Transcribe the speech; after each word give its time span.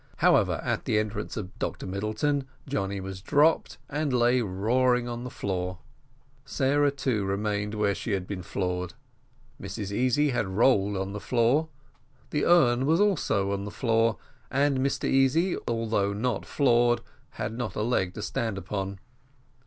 However, 0.17 0.59
at 0.63 0.85
the 0.85 0.97
entrance 0.97 1.37
of 1.37 1.59
Dr 1.59 1.85
Middleton, 1.85 2.47
Johnny 2.67 2.99
was 2.99 3.21
dropped, 3.21 3.77
and 3.87 4.11
lay 4.11 4.41
roaring 4.41 5.07
on 5.07 5.23
the 5.23 5.29
floor; 5.29 5.77
Sarah, 6.43 6.89
too, 6.89 7.23
remained 7.23 7.75
where 7.75 7.93
she 7.93 8.13
had 8.13 8.25
been 8.25 8.41
floored, 8.41 8.95
Mrs 9.61 9.91
Easy 9.91 10.31
had 10.31 10.47
rolled 10.47 10.97
on 10.97 11.13
the 11.13 11.19
floor, 11.19 11.69
the 12.31 12.45
urn 12.45 12.87
was 12.87 12.99
also 12.99 13.51
on 13.51 13.63
the 13.63 13.69
floor, 13.69 14.17
and 14.49 14.79
Mr 14.79 15.03
Easy, 15.03 15.55
although 15.67 16.13
not 16.13 16.47
floored, 16.47 17.01
had 17.33 17.55
not 17.55 17.75
a 17.75 17.83
leg 17.83 18.15
to 18.15 18.23
stand 18.23 18.57
upon. 18.57 18.97